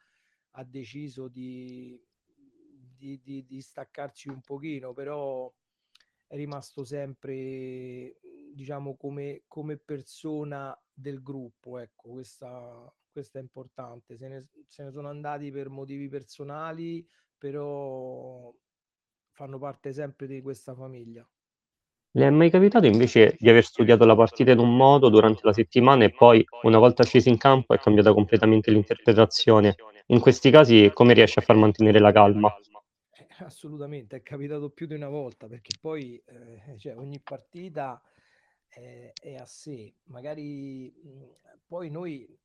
ha 0.55 0.63
deciso 0.63 1.27
di, 1.27 1.99
di, 3.03 3.19
di, 3.21 3.45
di 3.45 3.61
staccarsi 3.61 4.29
un 4.29 4.39
pochino, 4.39 4.93
però 4.93 5.51
è 6.27 6.35
rimasto 6.35 6.85
sempre 6.85 8.15
diciamo 8.53 8.95
come, 8.95 9.43
come 9.47 9.77
persona 9.77 10.77
del 10.93 11.21
gruppo 11.21 11.79
ecco 11.79 12.11
questa, 12.11 12.93
questa 13.11 13.39
è 13.39 13.41
importante 13.41 14.15
se 14.15 14.27
ne, 14.27 14.47
se 14.67 14.83
ne 14.83 14.91
sono 14.91 15.09
andati 15.09 15.51
per 15.51 15.69
motivi 15.69 16.07
personali 16.07 17.05
però 17.35 18.53
fanno 19.31 19.57
parte 19.57 19.91
sempre 19.91 20.27
di 20.27 20.41
questa 20.41 20.75
famiglia 20.75 21.27
le 22.15 22.27
è 22.27 22.29
mai 22.29 22.51
capitato 22.51 22.85
invece 22.85 23.35
di 23.39 23.49
aver 23.49 23.63
studiato 23.63 24.05
la 24.05 24.15
partita 24.15 24.51
in 24.51 24.59
un 24.59 24.75
modo 24.75 25.09
durante 25.09 25.41
la 25.43 25.51
settimana 25.51 26.03
e 26.03 26.11
poi, 26.11 26.45
una 26.61 26.77
volta 26.77 27.03
scesi 27.03 27.27
in 27.29 27.37
campo, 27.37 27.73
è 27.73 27.79
cambiata 27.79 28.13
completamente 28.13 28.69
l'interpretazione? 28.69 29.73
In 30.07 30.19
questi 30.19 30.51
casi, 30.51 30.91
come 30.93 31.15
riesci 31.15 31.39
a 31.39 31.41
far 31.41 31.55
mantenere 31.55 31.97
la 31.97 32.11
calma? 32.11 32.55
Assolutamente, 33.39 34.17
è 34.17 34.21
capitato 34.21 34.69
più 34.69 34.85
di 34.87 34.93
una 34.93 35.09
volta 35.09 35.47
perché 35.47 35.77
poi 35.79 36.21
eh, 36.25 36.77
cioè, 36.77 36.97
ogni 36.97 37.19
partita 37.19 38.01
è, 38.67 39.11
è, 39.13 39.35
a 39.35 39.45
sé. 39.45 39.95
Magari 40.05 40.91
mh, 40.91 41.59
poi 41.65 41.89
noi, 41.89 42.39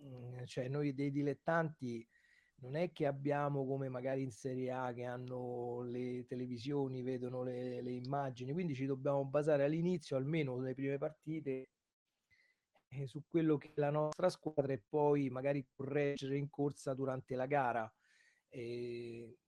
mh, 0.00 0.44
cioè 0.44 0.68
noi 0.68 0.94
dei 0.94 1.10
dilettanti, 1.10 2.06
non 2.62 2.76
è 2.76 2.92
che 2.92 3.06
abbiamo 3.06 3.66
come 3.66 3.88
magari 3.88 4.22
in 4.22 4.30
Serie 4.30 4.70
A 4.70 4.92
che 4.92 5.04
hanno 5.04 5.82
le 5.82 6.24
televisioni, 6.26 7.02
vedono 7.02 7.42
le, 7.42 7.82
le 7.82 7.90
immagini, 7.90 8.52
quindi 8.52 8.74
ci 8.74 8.86
dobbiamo 8.86 9.24
basare 9.24 9.64
all'inizio, 9.64 10.16
almeno 10.16 10.56
nelle 10.56 10.74
prime 10.74 10.98
partite, 10.98 11.70
eh, 12.88 13.06
su 13.06 13.24
quello 13.26 13.56
che 13.56 13.72
la 13.76 13.90
nostra 13.90 14.28
squadra 14.28 14.72
e 14.72 14.82
poi 14.88 15.28
magari 15.30 15.66
correggere 15.74 16.36
in 16.36 16.48
corsa 16.50 16.94
durante 16.94 17.34
la 17.34 17.46
gara. 17.46 17.92
E 18.48 19.38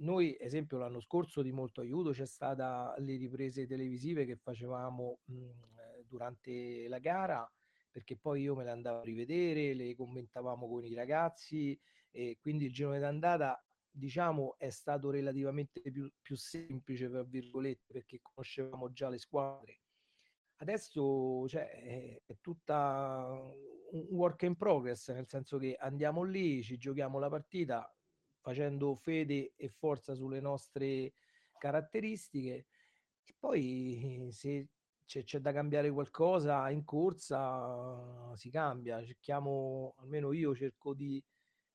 noi, 0.00 0.36
esempio, 0.38 0.78
l'anno 0.78 1.00
scorso 1.00 1.42
di 1.42 1.52
molto 1.52 1.80
aiuto 1.80 2.10
c'è 2.10 2.26
stata 2.26 2.94
le 2.98 3.16
riprese 3.16 3.66
televisive 3.66 4.24
che 4.24 4.36
facevamo 4.36 5.20
mh, 5.24 5.48
durante 6.06 6.88
la 6.88 6.98
gara, 6.98 7.50
perché 7.90 8.16
poi 8.16 8.42
io 8.42 8.54
me 8.54 8.64
le 8.64 8.70
andavo 8.70 9.00
a 9.00 9.04
rivedere, 9.04 9.74
le 9.74 9.94
commentavamo 9.94 10.68
con 10.68 10.84
i 10.84 10.94
ragazzi 10.94 11.78
e 12.10 12.38
quindi 12.40 12.66
il 12.66 12.72
girone 12.72 12.98
d'andata 12.98 13.62
diciamo 13.92 14.56
è 14.56 14.70
stato 14.70 15.10
relativamente 15.10 15.80
più, 15.80 16.10
più 16.22 16.36
semplice 16.36 17.10
per 17.10 17.26
virgolette 17.26 17.92
perché 17.92 18.20
conoscevamo 18.22 18.92
già 18.92 19.08
le 19.08 19.18
squadre. 19.18 19.80
Adesso 20.56 21.48
cioè, 21.48 22.20
è 22.24 22.36
tutta 22.40 23.26
un 23.92 24.06
work 24.10 24.42
in 24.42 24.56
progress 24.56 25.10
nel 25.10 25.26
senso 25.26 25.58
che 25.58 25.74
andiamo 25.78 26.22
lì 26.22 26.62
ci 26.62 26.76
giochiamo 26.76 27.18
la 27.18 27.28
partita 27.28 27.92
facendo 28.40 28.94
fede 28.96 29.52
e 29.56 29.68
forza 29.68 30.14
sulle 30.14 30.40
nostre 30.40 31.12
caratteristiche. 31.58 32.66
E 33.24 33.34
poi 33.38 34.28
se 34.32 34.68
c'è, 35.04 35.24
c'è 35.24 35.40
da 35.40 35.52
cambiare 35.52 35.90
qualcosa 35.90 36.68
in 36.70 36.84
corsa, 36.84 38.34
si 38.36 38.50
cambia. 38.50 39.04
Cerchiamo, 39.04 39.94
almeno 39.98 40.32
io 40.32 40.54
cerco 40.54 40.94
di, 40.94 41.22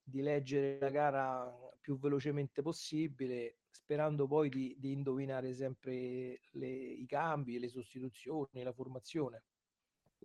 di 0.01 0.21
leggere 0.21 0.77
la 0.79 0.89
gara 0.89 1.53
più 1.79 1.99
velocemente 1.99 2.61
possibile, 2.61 3.57
sperando 3.69 4.25
poi 4.25 4.49
di, 4.49 4.75
di 4.79 4.91
indovinare 4.91 5.53
sempre 5.53 6.39
le, 6.51 6.67
i 6.67 7.05
cambi, 7.05 7.59
le 7.59 7.69
sostituzioni, 7.69 8.63
la 8.63 8.73
formazione. 8.73 9.43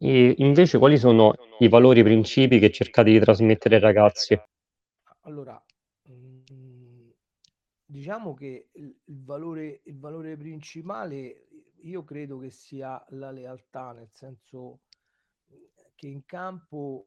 E 0.02 0.34
invece 0.38 0.78
quali 0.78 0.96
sono 0.96 1.34
i 1.58 1.68
valori, 1.68 2.00
i 2.00 2.04
principi 2.04 2.58
che 2.58 2.70
cercate 2.70 3.10
di 3.10 3.20
trasmettere 3.20 3.74
ai 3.74 3.80
ragazzi? 3.82 4.40
Allora, 5.24 5.62
diciamo 7.90 8.34
che 8.34 8.70
il 8.72 9.22
valore 9.24 9.80
il 9.84 9.98
valore 9.98 10.36
principale 10.36 11.48
io 11.82 12.04
credo 12.04 12.38
che 12.38 12.50
sia 12.50 13.02
la 13.10 13.30
lealtà, 13.30 13.92
nel 13.92 14.10
senso, 14.12 14.82
mhmm, 15.46 15.58
che 15.94 16.06
in 16.08 16.24
campo 16.26 17.06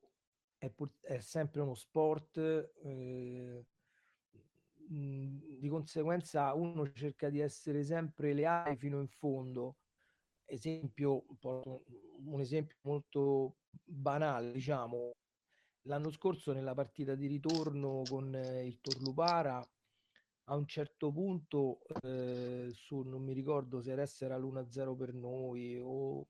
è 0.57 0.69
pur 0.71 0.91
è 1.01 1.19
sempre 1.19 1.61
uno 1.61 1.75
sport, 1.75 2.37
ehm, 2.37 3.63
mhmm, 4.89 5.59
di 5.59 5.67
conseguenza 5.69 6.53
uno 6.53 6.91
cerca 6.91 7.29
di 7.29 7.39
essere 7.39 7.83
sempre 7.83 8.33
leale 8.33 8.75
fino 8.75 8.99
in 8.99 9.07
fondo. 9.07 9.77
Esempio, 10.45 11.25
un 11.41 12.39
esempio 12.41 12.77
molto 12.83 13.57
banale, 13.83 14.51
diciamo 14.51 15.11
L'anno 15.87 16.11
scorso 16.11 16.53
nella 16.53 16.73
partita 16.73 17.15
di 17.15 17.27
ritorno 17.27 18.05
con 18.07 18.35
eh, 18.35 18.65
il 18.65 18.79
Torlupara, 18.81 19.65
a 20.45 20.55
un 20.55 20.65
certo 20.67 21.11
punto, 21.11 21.81
eh, 22.01 22.69
su, 22.73 23.01
non 23.01 23.23
mi 23.23 23.33
ricordo 23.33 23.81
se 23.81 23.91
adesso 23.91 24.25
era 24.25 24.37
l'1-0 24.37 24.95
per 24.95 25.13
noi 25.13 25.79
o 25.81 26.25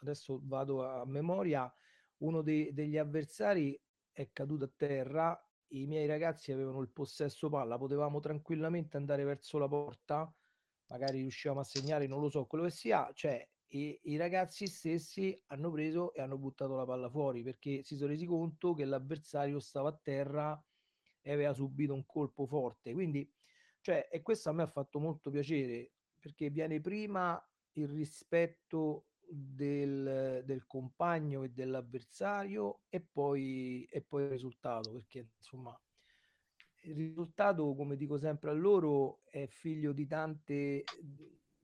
adesso 0.00 0.40
vado 0.42 0.84
a 0.84 1.04
memoria, 1.06 1.72
uno 2.18 2.42
dei, 2.42 2.72
degli 2.72 2.98
avversari 2.98 3.80
è 4.10 4.30
caduto 4.32 4.64
a 4.64 4.72
terra, 4.74 5.48
i 5.68 5.86
miei 5.86 6.06
ragazzi 6.06 6.52
avevano 6.52 6.80
il 6.80 6.90
possesso 6.90 7.48
palla, 7.48 7.78
potevamo 7.78 8.20
tranquillamente 8.20 8.96
andare 8.96 9.24
verso 9.24 9.58
la 9.58 9.68
porta, 9.68 10.32
magari 10.86 11.18
riuscivamo 11.20 11.60
a 11.60 11.64
segnare, 11.64 12.06
non 12.06 12.20
lo 12.20 12.28
so, 12.28 12.46
quello 12.46 12.64
che 12.64 12.70
sia, 12.70 13.10
cioè 13.14 13.48
e 13.74 14.00
i 14.02 14.18
ragazzi 14.18 14.66
stessi 14.66 15.42
hanno 15.46 15.70
preso 15.70 16.12
e 16.12 16.20
hanno 16.20 16.36
buttato 16.36 16.76
la 16.76 16.84
palla 16.84 17.08
fuori 17.08 17.42
perché 17.42 17.82
si 17.82 17.96
sono 17.96 18.10
resi 18.10 18.26
conto 18.26 18.74
che 18.74 18.84
l'avversario 18.84 19.58
stava 19.60 19.88
a 19.88 19.98
terra 20.02 20.62
e 21.22 21.32
aveva 21.32 21.54
subito 21.54 21.94
un 21.94 22.04
colpo 22.04 22.44
forte. 22.46 22.92
Quindi, 22.92 23.26
cioè, 23.82 24.08
e 24.10 24.22
questo 24.22 24.48
a 24.48 24.52
me 24.52 24.62
ha 24.62 24.66
fatto 24.66 24.98
molto 25.00 25.30
piacere 25.30 25.92
perché 26.18 26.50
viene 26.50 26.80
prima 26.80 27.40
il 27.72 27.88
rispetto 27.88 29.08
del, 29.28 30.42
del 30.44 30.66
compagno 30.66 31.42
e 31.42 31.50
dell'avversario 31.50 32.84
e 32.88 33.06
poi, 33.10 33.84
e 33.84 34.02
poi 34.04 34.24
il 34.24 34.30
risultato 34.30 34.92
perché 34.92 35.30
insomma 35.36 35.78
il 36.84 36.94
risultato 36.94 37.74
come 37.74 37.96
dico 37.96 38.16
sempre 38.18 38.50
a 38.50 38.54
loro 38.54 39.22
è 39.24 39.46
figlio 39.46 39.92
di 39.92 40.06
tante 40.06 40.84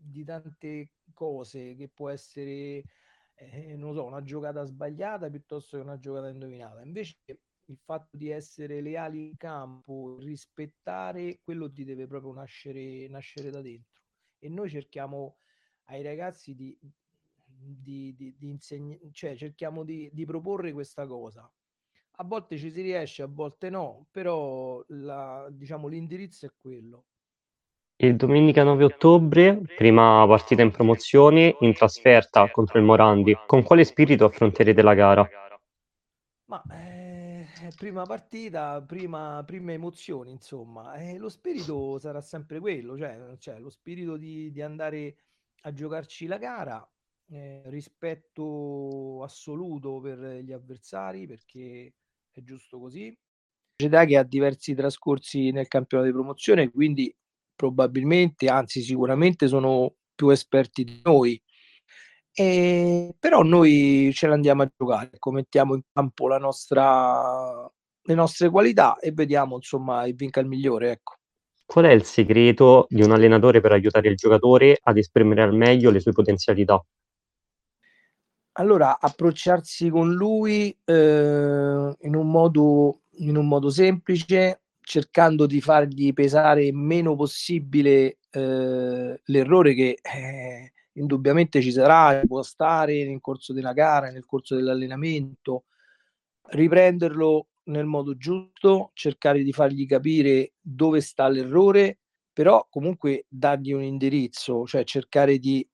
di 0.00 0.25
tante 0.25 0.94
cose 1.12 1.75
che 1.75 1.88
può 1.88 2.08
essere, 2.08 2.84
eh, 3.34 3.75
non 3.76 3.94
so, 3.94 4.04
una 4.04 4.22
giocata 4.22 4.64
sbagliata 4.64 5.28
piuttosto 5.28 5.76
che 5.76 5.82
una 5.82 5.98
giocata 5.98 6.28
indovinata. 6.28 6.82
Invece 6.82 7.16
il 7.68 7.78
fatto 7.84 8.16
di 8.16 8.30
essere 8.30 8.80
leali 8.80 9.28
in 9.28 9.37
campo, 9.37 10.18
rispettare, 10.20 11.40
quello 11.42 11.70
ti 11.70 11.84
deve 11.84 12.06
proprio 12.06 12.32
nascere, 12.32 13.08
nascere 13.08 13.50
da 13.50 13.60
dentro. 13.60 14.02
E 14.38 14.48
noi 14.48 14.70
cerchiamo 14.70 15.37
ai 15.84 16.02
ragazzi 16.02 16.54
di, 16.54 16.76
di, 17.44 18.14
di, 18.14 18.34
di 18.38 18.48
insegnare, 18.48 19.00
cioè 19.12 19.37
cerchiamo 19.37 19.84
di, 19.84 20.08
di 20.12 20.25
proporre 20.25 20.72
questa 20.72 21.06
cosa. 21.06 21.50
A 22.20 22.25
volte 22.25 22.56
ci 22.56 22.70
si 22.70 22.80
riesce, 22.80 23.22
a 23.22 23.28
volte 23.28 23.70
no, 23.70 24.06
però 24.10 24.82
la, 24.88 25.46
diciamo, 25.50 25.87
l'indirizzo 25.88 26.46
è 26.46 26.50
quello. 26.60 27.04
Il 28.00 28.16
domenica 28.16 28.62
9 28.62 28.84
ottobre, 28.84 29.60
prima 29.76 30.25
partita 30.26 30.62
in 30.62 30.70
promozione, 30.70 31.56
in 31.60 31.75
trasferta 31.75 32.48
contro 32.48 32.78
il 32.78 32.84
Morandi. 32.84 33.37
Con 33.46 33.62
quale 33.62 33.84
spirito 33.84 34.25
affronterete 34.25 34.82
la 34.82 34.94
gara? 34.94 35.28
Ma 36.44 36.62
eh, 36.70 36.98
prima 37.78 38.04
partita, 38.04 38.82
prima, 38.82 39.42
prime 39.47 39.75
emozioni, 39.75 40.32
insomma. 40.32 40.94
Eh, 40.94 41.16
lo 41.16 41.28
spirito 41.28 41.99
sarà 42.00 42.20
sempre 42.20 42.58
quello, 42.58 42.99
cioè, 42.99 43.37
cioè 43.38 43.61
lo 43.61 43.70
spirito 43.70 44.16
di, 44.16 44.50
di, 44.50 44.61
andare 44.61 45.16
a 45.62 45.73
giocarci 45.73 46.26
la 46.26 46.38
gara. 46.38 46.87
eh, 47.30 47.62
rispetto 47.66 49.23
assoluto 49.23 50.00
per 50.00 50.18
gli 50.42 50.52
avversari 50.52 51.26
perché 51.26 51.94
è 52.32 52.42
giusto 52.42 52.80
così. 52.80 53.16
Società 53.76 54.04
che 54.06 54.16
ha 54.16 54.25
diversi 54.25 54.75
trascorsi 54.75 55.50
nel 55.52 55.68
campionato 55.68 56.11
di 56.11 56.16
promozione, 56.16 56.70
quindi 56.70 57.14
probabilmente, 57.54 58.49
anzi 58.49 58.82
sicuramente 58.82 59.47
sono 59.47 59.94
più 60.14 60.30
esperti 60.30 60.82
di 60.82 61.00
noi. 61.04 61.40
E, 62.40 63.16
però 63.18 63.42
noi 63.42 64.12
ce 64.14 64.28
l'andiamo 64.28 64.62
a 64.62 64.71
giocare, 64.76 65.11
ecco, 65.12 65.33
mettiamo 65.33 65.75
in 65.75 65.80
campo 65.92 66.28
la 66.28 66.38
nostra, 66.38 67.68
le 68.02 68.14
nostre 68.14 68.49
qualità 68.49 68.97
e 69.00 69.11
vediamo 69.11 69.57
insomma 69.57 70.07
il 70.07 70.14
vinca 70.14 70.38
il 70.38 70.47
migliore. 70.47 70.92
Ecco. 70.92 71.16
Qual 71.66 71.85
è 71.85 71.90
il 71.90 72.04
segreto 72.04 72.87
di 72.88 73.02
un 73.02 73.11
allenatore 73.11 73.61
per 73.61 73.73
aiutare 73.73 74.09
il 74.09 74.14
giocatore 74.14 74.78
ad 74.80 74.97
esprimere 74.99 75.42
al 75.42 75.52
meglio 75.52 75.90
le 75.90 75.99
sue 75.99 76.12
potenzialità? 76.12 76.80
Allora, 78.52 78.99
approcciarsi 79.00 79.88
con 79.90 80.12
lui 80.12 80.76
eh, 80.85 80.95
in, 80.95 82.14
un 82.14 82.30
modo, 82.30 83.00
in 83.18 83.37
un 83.37 83.49
modo 83.49 83.68
semplice, 83.68 84.62
cercando 84.80 85.47
di 85.47 85.61
fargli 85.61 86.12
pesare 86.12 86.66
il 86.66 86.75
meno 86.75 87.16
possibile 87.16 88.18
eh, 88.30 89.21
l'errore 89.25 89.75
che 89.75 89.99
eh, 90.00 90.73
indubbiamente 90.99 91.61
ci 91.62 91.73
sarà, 91.73 92.21
può 92.26 92.43
stare 92.43 93.05
nel 93.05 93.21
corso 93.21 93.52
della 93.52 93.73
gara, 93.73 94.11
nel 94.11 94.26
corso 94.26 94.55
dell'allenamento, 94.55 95.64
riprenderlo 96.50 97.49
nel 97.64 97.87
modo 97.87 98.17
giusto, 98.17 98.90
cercare 98.95 99.43
di 99.43 99.52
fargli 99.52 99.87
capire 99.87 100.52
dove 100.61 101.00
sta 101.00 101.28
l'errore, 101.28 101.99
però 102.33 102.67
comunque 102.71 103.26
dargli 103.28 103.73
un 103.73 103.83
indirizzo, 103.83 104.67
cioè 104.67 104.85
cercare 104.85 105.38
di, 105.38 105.67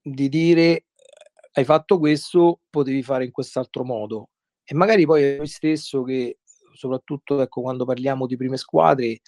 di 0.00 0.28
dire 0.28 0.84
hai 1.52 1.64
fatto 1.64 1.98
questo, 1.98 2.60
potevi 2.70 3.02
fare 3.02 3.24
in 3.24 3.32
quest'altro 3.32 3.84
modo. 3.84 4.30
E 4.64 4.74
magari 4.74 5.04
poi 5.04 5.22
è 5.24 5.36
noi 5.38 5.48
stesso 5.48 6.02
che, 6.02 6.38
soprattutto 6.74 7.40
ecco, 7.40 7.60
quando 7.62 7.84
parliamo 7.84 8.26
di 8.26 8.36
prime 8.36 8.56
squadre, 8.56 9.20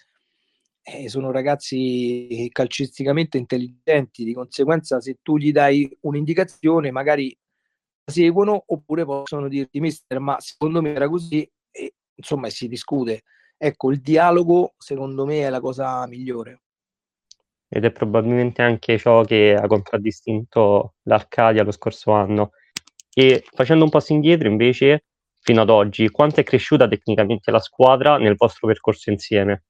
eh, 0.83 1.07
sono 1.07 1.31
ragazzi 1.31 2.49
calcisticamente 2.51 3.37
intelligenti, 3.37 4.25
di 4.25 4.33
conseguenza 4.33 4.99
se 4.99 5.17
tu 5.21 5.37
gli 5.37 5.51
dai 5.51 5.89
un'indicazione 6.01 6.91
magari 6.91 7.35
la 8.05 8.11
seguono 8.11 8.63
oppure 8.67 9.05
possono 9.05 9.47
dirti 9.47 9.79
mister 9.79 10.19
ma 10.19 10.37
secondo 10.39 10.81
me 10.81 10.93
era 10.93 11.07
così 11.07 11.49
e 11.71 11.93
insomma 12.15 12.49
si 12.49 12.67
discute. 12.67 13.23
Ecco, 13.57 13.91
il 13.91 14.01
dialogo 14.01 14.73
secondo 14.77 15.25
me 15.25 15.39
è 15.41 15.49
la 15.49 15.61
cosa 15.61 16.05
migliore. 16.05 16.63
Ed 17.69 17.85
è 17.85 17.91
probabilmente 17.91 18.61
anche 18.61 18.97
ciò 18.97 19.23
che 19.23 19.55
ha 19.55 19.65
contraddistinto 19.67 20.95
l'Arcadia 21.03 21.63
lo 21.63 21.71
scorso 21.71 22.11
anno. 22.11 22.51
E 23.13 23.43
facendo 23.51 23.85
un 23.85 23.89
passo 23.89 24.11
indietro 24.11 24.49
invece, 24.49 25.05
fino 25.39 25.61
ad 25.61 25.69
oggi, 25.69 26.09
quanto 26.09 26.41
è 26.41 26.43
cresciuta 26.43 26.87
tecnicamente 26.87 27.51
la 27.51 27.59
squadra 27.59 28.17
nel 28.17 28.35
vostro 28.35 28.67
percorso 28.67 29.09
insieme? 29.11 29.63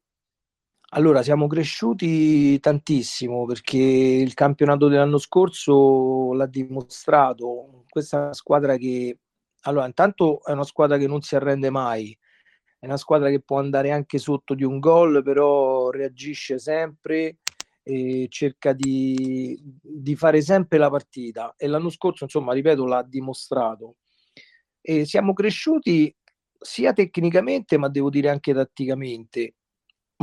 Allora, 0.95 1.23
siamo 1.23 1.47
cresciuti 1.47 2.59
tantissimo 2.59 3.45
perché 3.45 3.79
il 3.79 4.35
campionato 4.35 4.88
dell'anno 4.88 5.17
scorso 5.17 6.33
l'ha 6.33 6.45
dimostrato. 6.45 7.85
Questa 7.89 8.17
è 8.17 8.21
una 8.25 8.33
squadra 8.33 8.77
che, 8.77 9.17
allora, 9.62 9.88
intanto 9.88 10.43
è 10.45 10.51
una 10.51 10.63
squadra 10.63 10.97
che 10.97 11.07
non 11.07 11.21
si 11.21 11.35
arrende 11.35 11.71
mai, 11.71 12.15
è 12.77 12.85
una 12.85 12.97
squadra 12.97 13.29
che 13.29 13.41
può 13.41 13.57
andare 13.57 13.89
anche 13.89 14.19
sotto 14.19 14.53
di 14.53 14.63
un 14.63 14.77
gol, 14.79 15.23
però 15.23 15.89
reagisce 15.89 16.59
sempre 16.59 17.39
e 17.81 18.27
cerca 18.29 18.73
di, 18.73 19.59
di 19.81 20.15
fare 20.15 20.41
sempre 20.41 20.77
la 20.77 20.91
partita. 20.91 21.55
E 21.57 21.65
l'anno 21.65 21.89
scorso, 21.89 22.25
insomma, 22.25 22.53
ripeto, 22.53 22.85
l'ha 22.85 23.01
dimostrato. 23.01 23.95
E 24.79 25.05
siamo 25.05 25.33
cresciuti 25.33 26.15
sia 26.59 26.93
tecnicamente, 26.93 27.79
ma 27.79 27.89
devo 27.89 28.12
dire 28.12 28.29
anche 28.29 28.53
tatticamente 28.53 29.55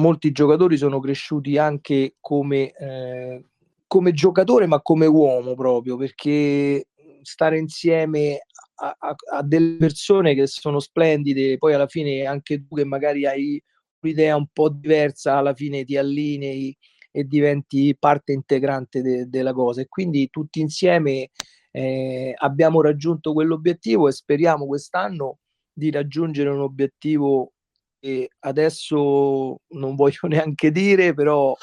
molti 0.00 0.33
giocatori 0.33 0.76
sono 0.76 0.99
cresciuti 0.99 1.59
anche 1.59 2.16
come, 2.21 2.73
eh, 2.73 3.45
come 3.87 4.12
giocatore, 4.12 4.66
ma 4.66 4.81
come 4.81 5.07
uomo 5.07 5.55
proprio, 5.55 5.96
perché 5.96 6.87
stare 7.22 7.59
insieme 7.59 8.40
a, 8.77 8.96
a, 8.98 9.14
a, 9.37 9.42
delle 9.42 9.77
persone 9.77 10.35
che 10.35 10.46
sono 10.46 10.81
splendide, 10.81 11.59
poi 11.59 11.74
alla 11.74 11.87
fine 11.87 12.24
anche 12.24 12.66
tu 12.66 12.74
che 12.77 12.85
magari 12.85 13.27
hai 13.27 13.62
un'idea 14.01 14.37
un 14.37 14.46
po' 14.53 14.70
diversa, 14.70 15.37
alla 15.37 15.55
fine 15.55 15.85
ti 15.85 15.96
allinei 15.96 16.77
e 17.12 17.24
diventi 17.24 17.96
parte 17.98 18.33
integrante 18.33 19.03
de, 19.03 19.29
della 19.29 19.53
cosa. 19.53 19.83
E 19.83 19.88
quindi 19.88 20.29
tutti 20.31 20.61
insieme 20.61 21.31
eh, 21.70 22.35
abbiamo 22.37 22.81
raggiunto 22.81 23.33
quell'obiettivo 23.33 24.09
e 24.09 24.12
speriamo 24.12 24.66
quest'anno 24.66 25.38
di 25.72 25.90
raggiungere 25.90 26.51
un 26.51 26.61
obiettivo 26.61 27.53
e 28.00 28.30
adesso 28.40 29.60
non 29.68 29.94
voglio 29.94 30.26
neanche 30.28 30.70
dire, 30.70 31.14
però 31.14 31.54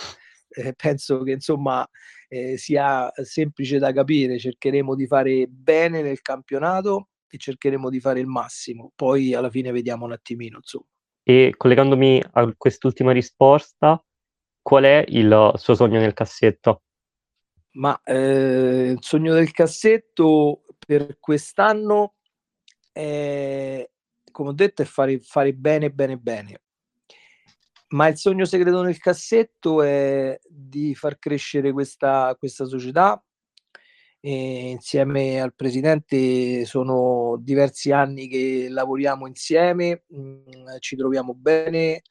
eh, 0.49 0.73
penso 0.73 1.23
che 1.23 1.31
insomma 1.31 1.87
eh, 2.29 2.57
sia 2.57 3.11
semplice 3.23 3.79
da 3.79 3.91
capire, 3.91 4.39
cercheremo 4.39 4.95
di 4.95 5.07
fare 5.07 5.47
bene 5.47 6.01
nel 6.01 6.21
campionato 6.21 7.09
e 7.29 7.37
cercheremo 7.37 7.89
di 7.89 7.99
fare 7.99 8.19
il 8.19 8.27
massimo, 8.27 8.91
poi 8.95 9.33
alla 9.33 9.49
fine 9.49 9.71
vediamo 9.71 10.05
un 10.05 10.13
attimino 10.13 10.57
insomma. 10.57 10.85
E 11.23 11.53
collegandomi 11.57 12.23
a 12.31 12.53
quest'ultima 12.55 13.11
risposta, 13.11 14.01
qual 14.61 14.83
è 14.85 15.03
il 15.09 15.51
suo 15.55 15.75
sogno 15.75 15.99
nel 15.99 16.13
cassetto? 16.13 16.83
Ma 17.71 17.99
eh, 18.03 18.91
il 18.91 18.97
sogno 19.01 19.33
del 19.33 19.51
cassetto 19.51 20.63
per 20.85 21.17
quest'anno 21.19 22.15
è 22.91 23.46
come 24.37 24.49
ho 24.49 24.53
detto, 24.53 24.83
è 24.83 24.85
fare, 24.85 25.19
fare 25.19 25.51
bene, 25.51 25.89
bene, 25.89 26.15
bene. 26.15 26.61
Ma 27.89 28.07
il 28.07 28.17
sogno 28.17 28.45
segreto 28.45 28.83
nel 28.83 28.99
cassetto 28.99 29.81
è 29.81 30.39
di 30.47 30.93
far 30.93 31.17
crescere 31.17 31.71
questa, 31.71 32.35
questa 32.37 32.65
società. 32.65 33.19
E 34.19 34.69
insieme 34.69 35.41
al 35.41 35.55
presidente 35.55 36.65
sono 36.65 37.37
diversi 37.39 37.91
anni 37.91 38.27
che 38.27 38.67
lavoriamo 38.69 39.25
insieme, 39.25 40.03
mh, 40.07 40.19
mm, 40.19 40.65
ci 40.79 40.95
troviamo 40.95 41.33
bene 41.33 42.01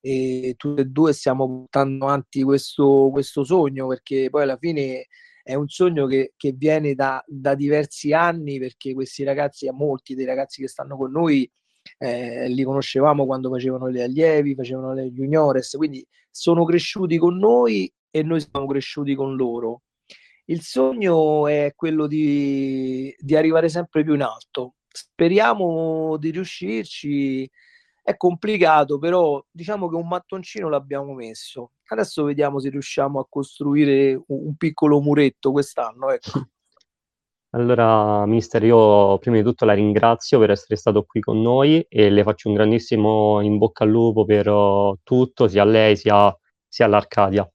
e 0.00 0.54
tutti 0.56 0.80
e 0.82 0.84
due 0.86 1.12
stiamo 1.12 1.46
portando 1.46 2.06
avanti 2.06 2.42
questo, 2.42 3.08
questo 3.10 3.44
sogno 3.44 3.88
perché 3.88 4.28
poi 4.30 4.42
alla 4.42 4.58
fine 4.58 5.06
è 5.42 5.54
un 5.54 5.68
sogno 5.68 6.06
che, 6.06 6.32
che 6.36 6.52
viene 6.52 6.94
da, 6.94 7.22
da, 7.26 7.54
diversi 7.54 8.12
anni 8.12 8.58
perché 8.58 8.94
questi 8.94 9.24
ragazzi, 9.24 9.68
molti 9.70 10.14
dei 10.14 10.24
ragazzi 10.24 10.62
che 10.62 10.68
stanno 10.68 10.96
con 10.96 11.10
noi, 11.10 11.50
eh, 11.98 12.48
li 12.48 12.62
conoscevamo 12.62 13.26
quando 13.26 13.50
facevano 13.50 13.86
le 13.86 14.02
allievi, 14.02 14.54
facevano 14.54 14.92
le 14.92 15.10
juniores, 15.10 15.74
quindi 15.76 16.04
sono 16.30 16.64
cresciuti 16.64 17.18
con 17.18 17.36
noi 17.36 17.92
e 18.10 18.22
noi 18.22 18.40
siamo 18.40 18.66
cresciuti 18.66 19.14
con 19.14 19.36
loro. 19.36 19.82
Il 20.46 20.60
sogno 20.60 21.46
è 21.48 21.72
quello 21.74 22.06
di, 22.06 23.14
di 23.18 23.34
arrivare 23.36 23.68
sempre 23.68 24.04
più 24.04 24.14
in 24.14 24.22
alto. 24.22 24.74
Speriamo 24.88 26.16
di 26.18 26.30
riuscirci. 26.30 27.50
È 28.02 28.16
complicato, 28.18 28.98
però 28.98 29.42
diciamo 29.50 29.88
che 29.88 29.96
un 29.96 30.06
mattoncino 30.06 30.68
l'abbiamo 30.68 31.14
messo. 31.14 31.72
Adesso 31.86 32.24
vediamo 32.24 32.58
se 32.58 32.68
riusciamo 32.68 33.18
a 33.18 33.26
costruire 33.26 34.22
un, 34.26 34.54
piccolo 34.56 35.00
muretto 35.00 35.52
quest'anno. 35.52 36.10
Ecco. 36.10 36.48
Allora, 37.54 38.26
mister, 38.26 38.64
io 38.64 39.16
prima 39.18 39.36
di 39.36 39.44
tutto 39.44 39.64
la 39.64 39.74
ringrazio 39.74 40.40
per 40.40 40.50
essere 40.50 40.74
stato 40.74 41.04
qui 41.04 41.20
con 41.20 41.40
noi 41.40 41.86
e 41.88 42.10
le 42.10 42.24
faccio 42.24 42.48
un 42.48 42.54
grandissimo 42.54 43.40
in 43.42 43.58
bocca 43.58 43.84
al 43.84 43.90
lupo 43.90 44.24
per 44.24 44.48
uh, 44.48 44.98
tutto, 45.04 45.46
sia 45.46 45.62
a 45.62 45.64
lei 45.64 45.96
sia, 45.96 46.36
sia 46.66 46.86
all'Arcadia. 46.86 47.48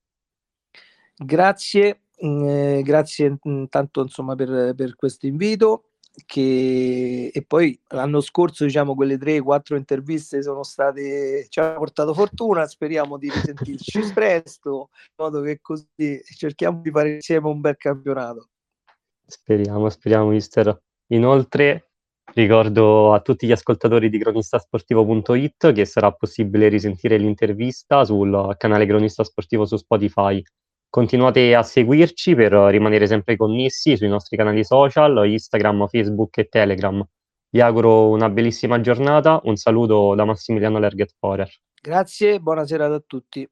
Grazie, 1.17 2.03
eh, 2.15 2.81
grazie 2.81 3.38
intanto 3.43 4.01
insomma 4.01 4.35
per, 4.35 4.73
per 4.73 4.95
questo 4.95 5.27
invito. 5.27 5.89
Che... 6.25 7.31
E 7.33 7.43
poi 7.45 7.77
l'anno 7.89 8.21
scorso, 8.21 8.63
diciamo, 8.63 8.95
quelle 8.95 9.17
tre, 9.17 9.41
quattro 9.41 9.75
interviste 9.75 10.41
sono 10.41 10.63
state, 10.63 11.47
ci 11.49 11.59
hanno 11.59 11.77
portato 11.77 12.13
fortuna. 12.13 12.65
Speriamo 12.67 13.17
di 13.17 13.29
risentirci 13.29 13.99
presto, 14.15 14.91
in 14.93 15.25
modo 15.25 15.41
che 15.41 15.59
così 15.62 16.21
cerchiamo 16.38 16.79
di 16.81 16.89
fare 16.89 17.15
insieme 17.15 17.49
un 17.49 17.59
bel 17.59 17.75
campionato. 17.75 18.48
Speriamo, 19.29 19.89
speriamo, 19.89 20.29
mister. 20.29 20.75
Inoltre, 21.11 21.91
ricordo 22.33 23.13
a 23.13 23.19
tutti 23.21 23.45
gli 23.45 23.51
ascoltatori 23.51 24.09
di 24.09 24.17
cronistasportivo.it 24.17 25.71
che 25.71 25.85
sarà 25.85 26.11
possibile 26.11 26.67
risentire 26.67 27.17
l'intervista 27.17 28.03
sul 28.05 28.55
canale 28.57 28.87
Cronista 28.87 29.23
Sportivo 29.23 29.65
su 29.65 29.77
Spotify. 29.77 30.41
Continuate 30.89 31.53
a 31.53 31.61
seguirci 31.61 32.33
per 32.33 32.51
rimanere 32.53 33.05
sempre 33.05 33.35
connessi 33.35 33.95
sui 33.95 34.07
nostri 34.07 34.35
canali 34.35 34.63
social, 34.63 35.27
Instagram, 35.27 35.85
Facebook 35.87 36.35
e 36.39 36.45
Telegram. 36.45 37.07
Vi 37.51 37.61
auguro 37.61 38.09
una 38.09 38.29
bellissima 38.29 38.81
giornata, 38.81 39.39
un 39.43 39.55
saluto 39.55 40.15
da 40.15 40.25
Massimiliano 40.25 40.79
Lerget 40.79 41.13
Forer. 41.19 41.49
Grazie, 41.79 42.39
buonasera 42.39 42.93
a 42.93 43.03
tutti. 43.05 43.49